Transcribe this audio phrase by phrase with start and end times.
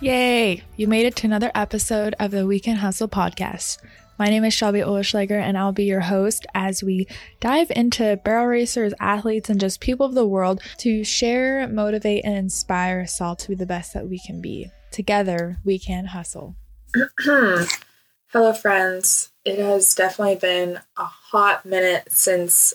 [0.00, 0.62] Yay!
[0.76, 3.78] You made it to another episode of the Weekend Hustle podcast.
[4.18, 7.06] My name is Shelby Oleschlager, and I'll be your host as we
[7.40, 12.36] dive into barrel racers, athletes, and just people of the world to share, motivate, and
[12.36, 14.70] inspire us all to be the best that we can be.
[14.90, 16.56] Together, we can hustle.
[17.24, 19.30] Hello, friends.
[19.44, 22.74] It has definitely been a hot minute since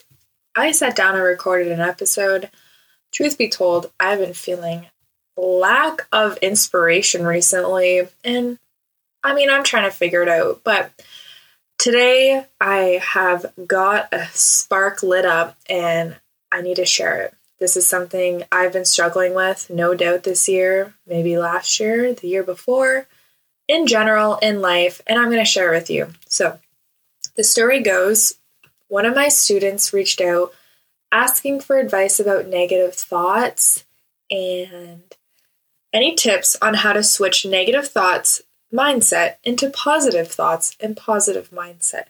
[0.56, 2.50] I sat down and recorded an episode.
[3.12, 4.88] Truth be told, I've been feeling
[5.40, 8.08] lack of inspiration recently.
[8.24, 8.58] And
[9.24, 10.62] I mean, I'm trying to figure it out.
[10.64, 10.92] But
[11.78, 16.16] today I have got a spark lit up and
[16.52, 17.34] I need to share it.
[17.60, 22.28] This is something I've been struggling with, no doubt, this year, maybe last year, the
[22.28, 23.06] year before,
[23.68, 26.08] in general, in life, and I'm going to share with you.
[26.28, 26.60] So,
[27.36, 28.36] the story goes
[28.88, 30.54] one of my students reached out
[31.12, 33.86] asking for advice about negative thoughts
[34.32, 35.04] and
[35.94, 38.42] any tips on how to switch negative thoughts
[38.74, 42.06] mindset into positive thoughts and positive mindset.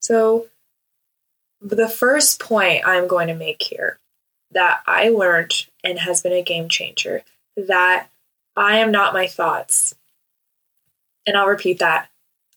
[0.00, 0.46] So,
[1.60, 3.98] the first point I'm going to make here
[4.52, 7.22] that I learned and has been a game changer
[7.56, 8.08] that
[8.56, 9.94] I am not my thoughts.
[11.26, 12.08] And I'll repeat that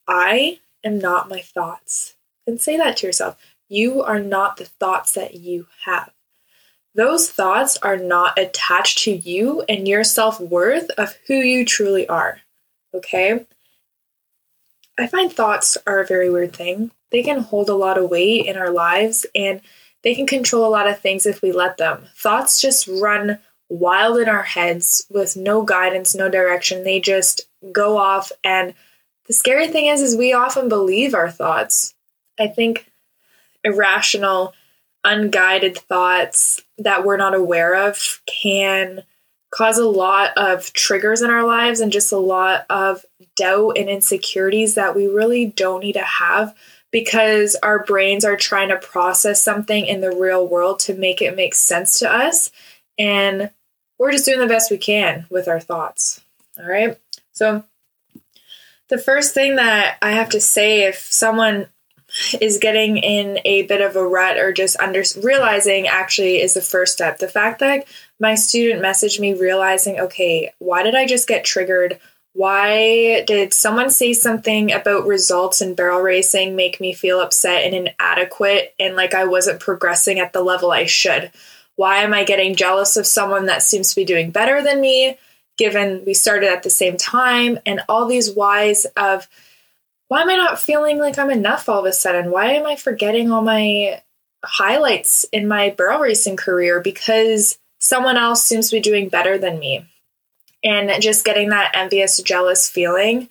[0.08, 2.16] I am not my thoughts.
[2.45, 3.38] And say that to yourself.
[3.70, 6.12] You are not the thoughts that you have.
[6.94, 12.08] Those thoughts are not attached to you and your self worth of who you truly
[12.08, 12.42] are.
[12.94, 13.45] Okay?
[15.00, 16.92] I find thoughts are a very weird thing.
[17.11, 19.61] They can hold a lot of weight in our lives and
[20.03, 22.06] they can control a lot of things if we let them.
[22.17, 23.39] Thoughts just run
[23.70, 26.83] wild in our heads with no guidance, no direction.
[26.83, 28.73] They just go off and
[29.28, 31.94] the scary thing is is we often believe our thoughts.
[32.39, 32.92] I think
[33.64, 34.53] irrational
[35.04, 39.04] unguided thoughts that we're not aware of can
[39.52, 43.90] cause a lot of triggers in our lives and just a lot of doubt and
[43.90, 46.56] insecurities that we really don't need to have
[46.92, 51.36] because our brains are trying to process something in the real world to make it
[51.36, 52.52] make sense to us.
[52.98, 53.50] And
[53.98, 56.22] we're just doing the best we can with our thoughts.
[56.60, 56.98] All right.
[57.32, 57.64] So,
[58.90, 61.67] the first thing that I have to say if someone
[62.39, 66.61] is getting in a bit of a rut or just under realizing actually is the
[66.61, 67.17] first step.
[67.17, 67.86] The fact that
[68.20, 71.99] my student messaged me realizing, okay, why did I just get triggered?
[72.33, 77.73] Why did someone say something about results in barrel racing make me feel upset and
[77.73, 81.32] inadequate and like I wasn't progressing at the level I should?
[81.76, 85.17] Why am I getting jealous of someone that seems to be doing better than me,
[85.58, 87.60] given we started at the same time?
[87.66, 89.28] And all these whys of
[90.11, 92.32] why am I not feeling like I'm enough all of a sudden?
[92.32, 94.02] Why am I forgetting all my
[94.44, 99.58] highlights in my barrel racing career because someone else seems to be doing better than
[99.58, 99.86] me?
[100.66, 103.30] And just getting that envious, jealous feeling,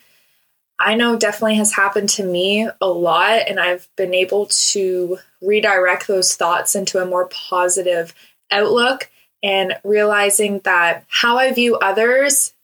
[0.78, 3.42] I know definitely has happened to me a lot.
[3.46, 8.14] And I've been able to redirect those thoughts into a more positive
[8.50, 9.10] outlook
[9.42, 12.54] and realizing that how I view others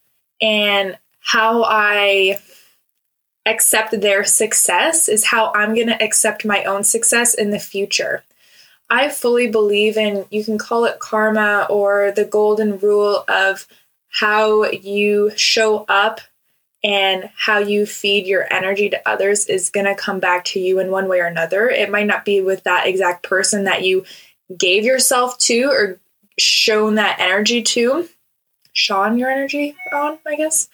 [0.40, 2.38] and how I
[3.46, 8.24] accept their success is how I'm going to accept my own success in the future.
[8.90, 13.66] I fully believe in, you can call it karma or the golden rule of
[14.08, 16.20] how you show up
[16.84, 20.78] and how you feed your energy to others is going to come back to you
[20.78, 21.68] in one way or another.
[21.68, 24.04] It might not be with that exact person that you
[24.56, 25.98] gave yourself to or
[26.38, 28.08] shown that energy to,
[28.72, 30.68] shone your energy on, I guess.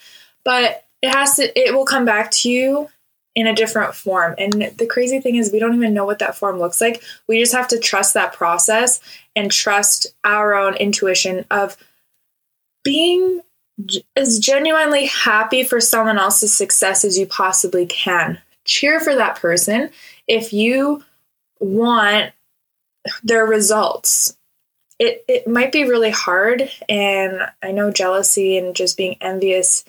[0.44, 2.88] But it has to it will come back to you
[3.34, 4.34] in a different form.
[4.38, 7.02] And the crazy thing is we don't even know what that form looks like.
[7.26, 9.00] We just have to trust that process
[9.34, 11.76] and trust our own intuition of
[12.84, 13.40] being
[14.16, 18.38] as genuinely happy for someone else's success as you possibly can.
[18.64, 19.90] Cheer for that person
[20.28, 21.02] if you
[21.58, 22.32] want
[23.24, 24.36] their results.
[24.98, 29.84] It it might be really hard and I know jealousy and just being envious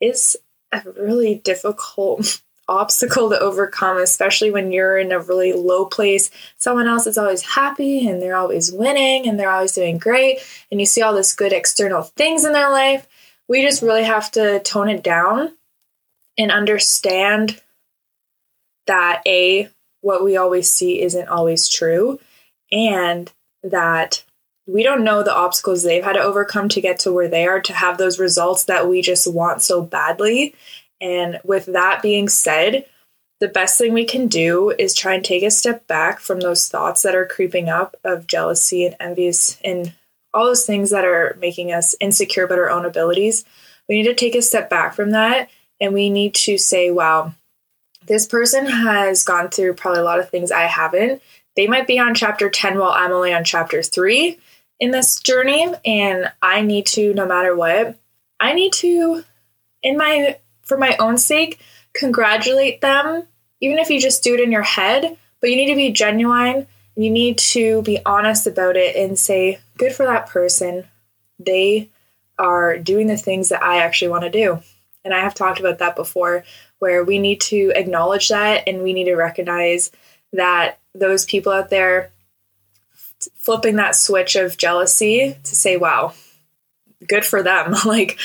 [0.00, 0.36] is
[0.72, 6.30] a really difficult obstacle to overcome, especially when you're in a really low place.
[6.56, 10.38] Someone else is always happy and they're always winning and they're always doing great,
[10.70, 13.06] and you see all this good external things in their life.
[13.48, 15.52] We just really have to tone it down
[16.36, 17.60] and understand
[18.86, 19.68] that A,
[20.00, 22.20] what we always see isn't always true,
[22.72, 23.32] and
[23.62, 24.24] that
[24.66, 27.60] we don't know the obstacles they've had to overcome to get to where they are
[27.60, 30.54] to have those results that we just want so badly.
[31.00, 32.84] And with that being said,
[33.38, 36.68] the best thing we can do is try and take a step back from those
[36.68, 39.92] thoughts that are creeping up of jealousy and envious and
[40.34, 43.44] all those things that are making us insecure about our own abilities.
[43.88, 45.48] We need to take a step back from that
[45.80, 47.34] and we need to say, wow,
[48.06, 51.22] this person has gone through probably a lot of things I haven't.
[51.56, 54.38] They might be on chapter 10 while I'm only on chapter 3
[54.78, 55.72] in this journey.
[55.84, 57.98] And I need to, no matter what,
[58.38, 59.24] I need to,
[59.82, 61.60] in my, for my own sake,
[61.94, 63.26] congratulate them,
[63.60, 66.66] even if you just do it in your head, but you need to be genuine.
[66.94, 70.84] You need to be honest about it and say, good for that person.
[71.38, 71.90] They
[72.38, 74.60] are doing the things that I actually want to do.
[75.04, 76.44] And I have talked about that before,
[76.78, 79.90] where we need to acknowledge that and we need to recognize
[80.32, 82.10] that those people out there
[83.46, 86.12] flipping that switch of jealousy to say, wow,
[87.06, 87.74] good for them.
[87.86, 88.18] like,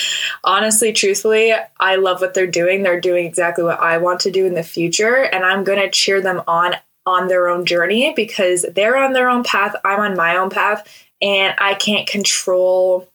[0.43, 2.81] honestly, truthfully, I love what they're doing.
[2.81, 5.23] They're doing exactly what I want to do in the future.
[5.23, 6.73] And I'm going to cheer them on
[7.03, 9.75] on their own journey because they're on their own path.
[9.83, 10.87] I'm on my own path.
[11.21, 13.07] And I can't control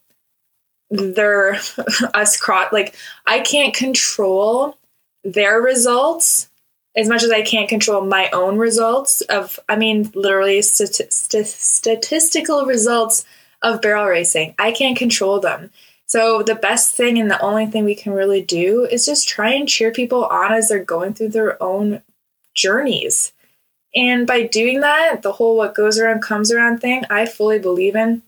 [0.90, 1.54] their
[2.14, 2.94] us cross like
[3.26, 4.78] I can't control
[5.24, 6.48] their results
[6.96, 11.46] as much as I can't control my own results of I mean literally st- st-
[11.46, 13.24] statistical results
[13.62, 14.54] of barrel racing.
[14.58, 15.70] I can't control them.
[16.06, 19.52] So the best thing and the only thing we can really do is just try
[19.52, 22.02] and cheer people on as they're going through their own
[22.54, 23.32] journeys.
[23.94, 27.96] And by doing that, the whole what goes around comes around thing, I fully believe
[27.96, 28.22] in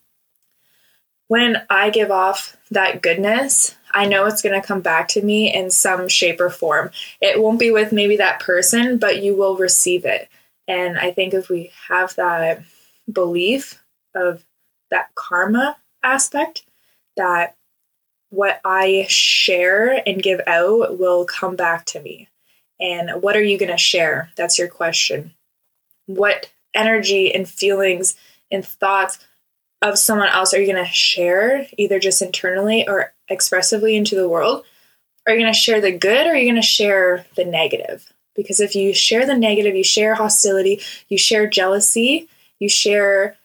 [1.28, 5.54] when I give off that goodness, I know it's going to come back to me
[5.54, 6.90] in some shape or form.
[7.20, 10.28] It won't be with maybe that person, but you will receive it.
[10.66, 12.62] And I think if we have that
[13.10, 13.82] belief
[14.14, 14.44] of
[14.90, 16.64] that karma aspect,
[17.16, 17.56] that
[18.30, 22.28] what I share and give out will come back to me.
[22.80, 24.30] And what are you going to share?
[24.36, 25.34] That's your question.
[26.06, 28.14] What energy and feelings
[28.50, 29.18] and thoughts
[29.82, 34.28] of someone else are you going to share either just internally or expressively into the
[34.28, 34.64] world?
[35.26, 38.12] Are you going to share the good or are you going to share the negative?
[38.34, 42.28] Because if you share the negative, you share hostility, you share jealousy,
[42.58, 43.36] you share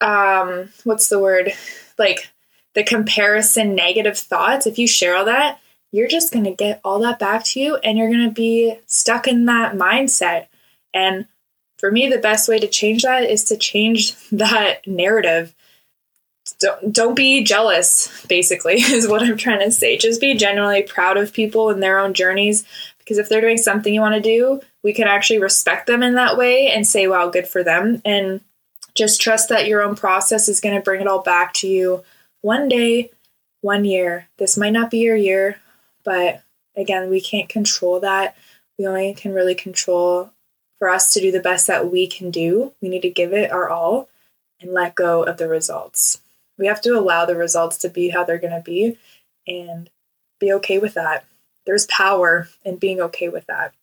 [0.00, 1.52] um what's the word?
[1.98, 2.30] Like
[2.74, 5.58] the comparison negative thoughts, if you share all that,
[5.90, 8.78] you're just going to get all that back to you and you're going to be
[8.86, 10.46] stuck in that mindset.
[10.92, 11.26] And
[11.78, 15.54] for me, the best way to change that is to change that narrative.
[16.60, 19.96] Don't, don't be jealous, basically, is what I'm trying to say.
[19.96, 22.64] Just be genuinely proud of people and their own journeys.
[22.98, 26.14] Because if they're doing something you want to do, we can actually respect them in
[26.14, 28.02] that way and say, wow, good for them.
[28.04, 28.40] And
[28.94, 32.04] just trust that your own process is going to bring it all back to you
[32.42, 33.10] one day,
[33.60, 34.28] one year.
[34.36, 35.58] This might not be your year,
[36.04, 36.42] but
[36.76, 38.36] again, we can't control that.
[38.78, 40.32] We only can really control
[40.78, 43.50] for us to do the best that we can do, we need to give it
[43.50, 44.08] our all
[44.60, 46.20] and let go of the results.
[46.56, 48.98] We have to allow the results to be how they're going to be
[49.46, 49.90] and
[50.40, 51.24] be okay with that.
[51.66, 53.74] There's power in being okay with that.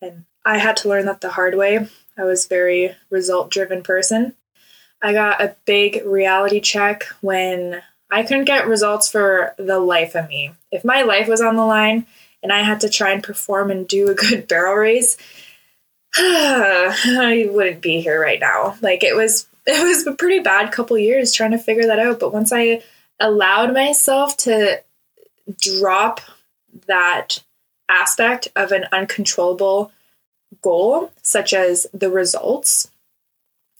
[0.00, 1.88] And I had to learn that the hard way.
[2.16, 4.34] I was very result driven person.
[5.02, 10.28] I got a big reality check when I couldn't get results for the life of
[10.28, 10.52] me.
[10.70, 12.06] If my life was on the line
[12.42, 15.16] and I had to try and perform and do a good barrel race,
[16.16, 18.76] I wouldn't be here right now.
[18.80, 22.20] Like it was it was a pretty bad couple years trying to figure that out,
[22.20, 22.82] but once I
[23.18, 24.82] allowed myself to
[25.60, 26.20] drop
[26.86, 27.42] that
[27.88, 29.92] aspect of an uncontrollable
[30.62, 32.90] goal, such as the results,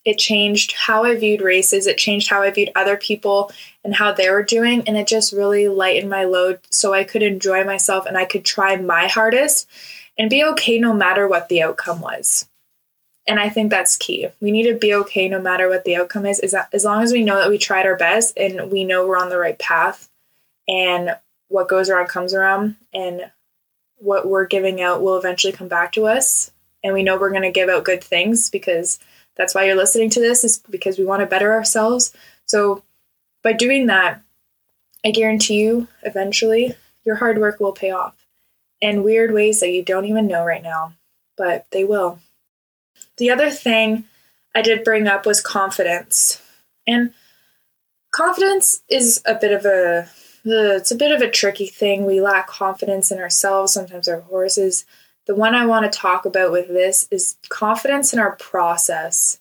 [0.05, 1.87] it changed how I viewed races.
[1.87, 3.51] It changed how I viewed other people
[3.83, 4.87] and how they were doing.
[4.87, 8.45] And it just really lightened my load so I could enjoy myself and I could
[8.45, 9.69] try my hardest
[10.19, 12.49] and be okay no matter what the outcome was.
[13.27, 14.29] And I think that's key.
[14.41, 17.13] We need to be okay no matter what the outcome is, is as long as
[17.13, 20.11] we know that we tried our best and we know we're on the right path
[20.69, 21.17] and
[21.49, 23.31] what goes around comes around and
[23.97, 26.51] what we're giving out will eventually come back to us.
[26.83, 28.99] And we know we're going to give out good things because
[29.37, 32.13] that's why you're listening to this is because we want to better ourselves.
[32.45, 32.83] So
[33.43, 34.21] by doing that,
[35.05, 38.24] I guarantee you eventually your hard work will pay off
[38.85, 40.93] in weird ways that you don't even know right now,
[41.39, 42.19] but they will.
[43.17, 44.05] The other thing
[44.55, 46.43] I did bring up was confidence.
[46.87, 47.15] And
[48.13, 50.09] confidence is a bit of a
[50.47, 52.05] it's a bit of a tricky thing.
[52.05, 54.85] We lack confidence in ourselves, sometimes our horses.
[55.27, 59.41] The one I want to talk about with this is confidence in our process.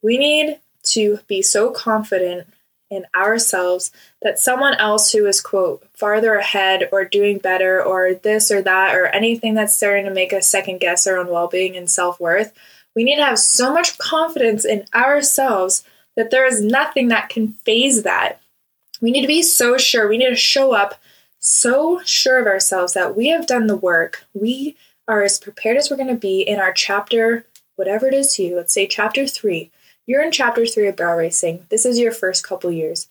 [0.00, 2.46] We need to be so confident
[2.88, 3.90] in ourselves
[4.22, 8.94] that someone else who is quote farther ahead or doing better or this or that
[8.96, 12.52] or anything that's starting to make us second guess our own well-being and self-worth
[12.96, 15.84] we need to have so much confidence in ourselves
[16.16, 18.40] that there is nothing that can phase that
[19.00, 21.00] we need to be so sure we need to show up
[21.40, 24.24] so sure of ourselves that we have done the work.
[24.34, 24.76] We
[25.08, 28.42] are as prepared as we're going to be in our chapter, whatever it is to
[28.42, 28.56] you.
[28.56, 29.70] Let's say chapter three.
[30.06, 31.66] You're in chapter three of barrel racing.
[31.70, 33.08] This is your first couple years,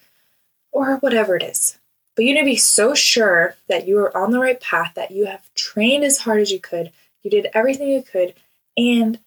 [0.72, 1.79] or whatever it is.
[2.20, 5.12] But you need to be so sure that you are on the right path, that
[5.12, 6.92] you have trained as hard as you could,
[7.24, 8.34] you did everything you could,
[8.76, 9.20] and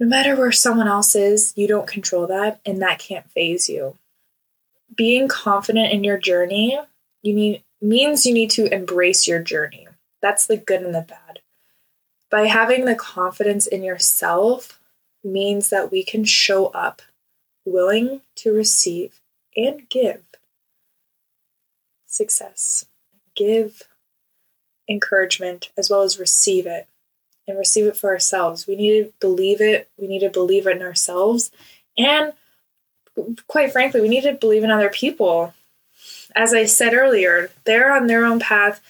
[0.00, 3.98] no matter where someone else is, you don't control that, and that can't phase you.
[4.96, 6.76] Being confident in your journey,
[7.22, 9.86] you need means you need to embrace your journey.
[10.20, 11.38] That's the good and the bad.
[12.32, 14.80] By having the confidence in yourself
[15.22, 17.00] means that we can show up
[17.64, 19.20] willing to receive
[19.56, 20.24] and give
[22.08, 22.86] success,
[23.36, 23.84] give
[24.88, 26.88] encouragement as well as receive it
[27.46, 28.66] and receive it for ourselves.
[28.66, 29.88] We need to believe it.
[29.96, 31.50] We need to believe it in ourselves.
[31.96, 32.32] And
[33.46, 35.54] quite frankly, we need to believe in other people.
[36.34, 38.80] As I said earlier, they're on their own path.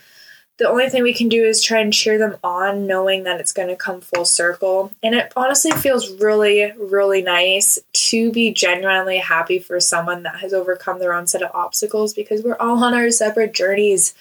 [0.58, 3.52] The only thing we can do is try and cheer them on, knowing that it's
[3.52, 4.92] going to come full circle.
[5.02, 10.52] And it honestly feels really, really nice to be genuinely happy for someone that has
[10.52, 14.14] overcome their own set of obstacles because we're all on our separate journeys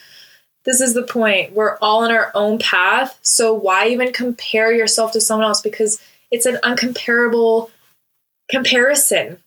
[0.67, 1.53] this is the point.
[1.53, 3.17] We're all on our own path.
[3.21, 5.61] So why even compare yourself to someone else?
[5.61, 5.97] Because
[6.29, 7.71] it's an uncomparable
[8.49, 9.37] comparison.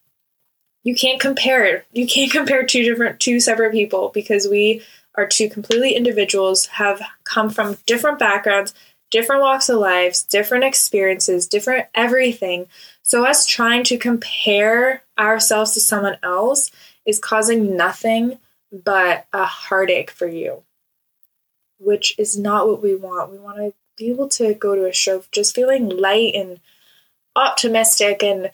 [0.82, 1.85] You can't compare.
[1.92, 4.82] You can't compare two different, two separate people because we
[5.20, 8.74] are two completely individuals, have come from different backgrounds,
[9.10, 12.66] different walks of lives, different experiences, different everything.
[13.02, 16.70] So, us trying to compare ourselves to someone else
[17.06, 18.38] is causing nothing
[18.72, 20.62] but a heartache for you
[21.80, 23.32] which is not what we want.
[23.32, 26.60] We want to be able to go to a show just feeling light and
[27.34, 28.50] optimistic and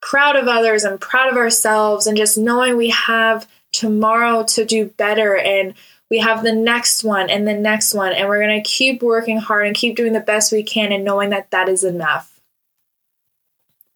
[0.00, 4.86] proud of others and proud of ourselves and just knowing we have tomorrow to do
[4.86, 5.74] better and
[6.10, 9.38] we have the next one and the next one and we're going to keep working
[9.38, 12.40] hard and keep doing the best we can and knowing that that is enough.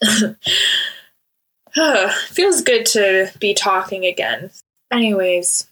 [2.27, 4.51] Feels good to be talking again.
[4.91, 5.69] Anyways,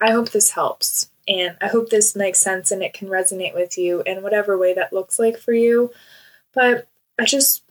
[0.00, 1.10] I hope this helps.
[1.26, 4.74] And I hope this makes sense and it can resonate with you in whatever way
[4.74, 5.92] that looks like for you.
[6.52, 7.62] But I just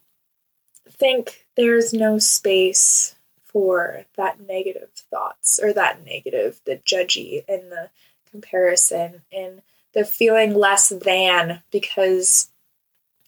[0.90, 3.16] think there's no space
[3.52, 7.90] for that negative thoughts or that negative, the judgy and the
[8.32, 9.62] comparison and
[9.94, 12.50] the feeling less than because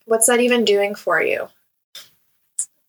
[0.05, 1.47] what's that even doing for you?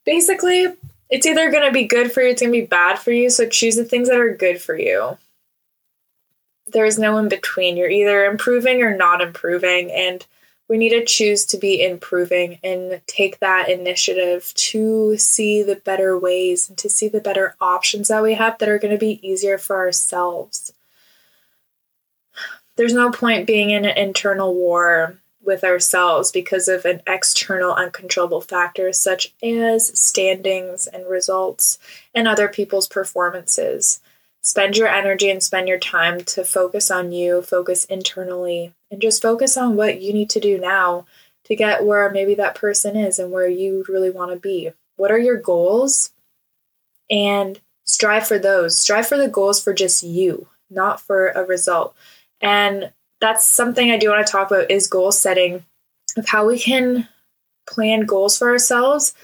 [0.04, 0.66] Basically,
[1.08, 3.30] it's either going to be good for you, it's going to be bad for you.
[3.30, 5.16] So choose the things that are good for you
[6.72, 7.76] there's no in between.
[7.76, 9.90] You're either improving or not improving.
[9.90, 10.24] And
[10.68, 16.18] we need to choose to be improving and take that initiative to see the better
[16.18, 19.26] ways and to see the better options that we have that are going to be
[19.26, 20.72] easier for ourselves.
[22.76, 28.40] There's no point being in an internal war with ourselves because of an external uncontrollable
[28.40, 31.78] factor such as standings and results
[32.14, 34.00] and other people's performances
[34.42, 39.22] spend your energy and spend your time to focus on you, focus internally, and just
[39.22, 41.06] focus on what you need to do now
[41.44, 44.70] to get where maybe that person is and where you really want to be.
[44.96, 46.10] What are your goals?
[47.10, 48.78] And strive for those.
[48.78, 51.94] Strive for the goals for just you, not for a result.
[52.40, 55.64] And that's something I do want to talk about is goal setting
[56.16, 57.08] of how we can
[57.66, 59.14] plan goals for ourselves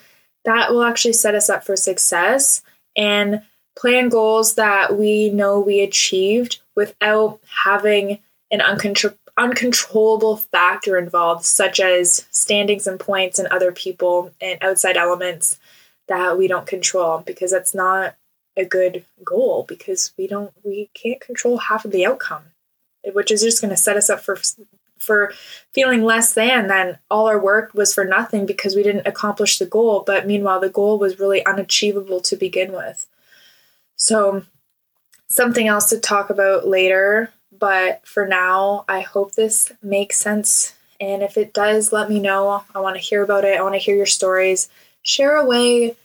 [0.45, 2.63] that will actually set us up for success
[2.97, 3.43] and
[3.78, 8.18] plan goals that we know we achieved without having
[8.50, 14.97] an uncontro- uncontrollable factor involved, such as standings and points and other people and outside
[14.97, 15.58] elements
[16.08, 18.16] that we don't control, because that's not
[18.56, 22.42] a good goal because we don't we can't control half of the outcome
[23.12, 24.37] which is just going to set us up for
[24.99, 25.32] for
[25.73, 29.64] feeling less than then all our work was for nothing because we didn't accomplish the
[29.66, 30.02] goal.
[30.04, 33.06] But meanwhile the goal was really unachievable to begin with
[33.99, 34.45] so,
[35.28, 40.75] something else to talk about later, but for now, I hope this makes sense.
[41.00, 42.64] And if it does, let me know.
[42.75, 43.59] I want to hear about it.
[43.59, 44.69] I want to hear your stories.
[45.02, 45.97] Share away.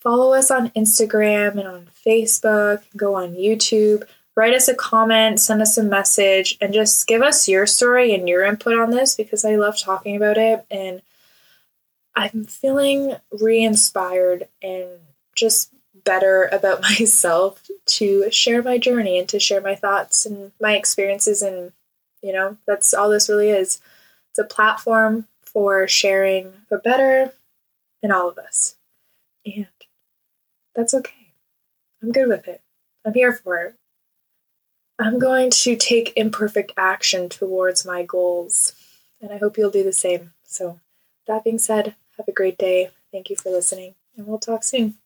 [0.00, 2.82] Follow us on Instagram and on Facebook.
[2.96, 4.04] Go on YouTube.
[4.36, 8.28] Write us a comment, send us a message, and just give us your story and
[8.28, 10.64] your input on this because I love talking about it.
[10.70, 11.02] And
[12.14, 14.88] I'm feeling re inspired and
[15.36, 15.72] just
[16.04, 21.42] better about myself to share my journey and to share my thoughts and my experiences
[21.42, 21.72] and
[22.22, 23.80] you know that's all this really is
[24.30, 27.32] it's a platform for sharing the better
[28.02, 28.76] in all of us
[29.44, 29.66] and
[30.74, 31.32] that's okay
[32.02, 32.60] i'm good with it
[33.04, 33.74] i'm here for it
[35.00, 38.74] I'm going to take imperfect action towards my goals.
[39.22, 40.32] And I hope you'll do the same.
[40.44, 40.78] So,
[41.26, 42.90] that being said, have a great day.
[43.10, 44.96] Thank you for listening, and we'll talk soon.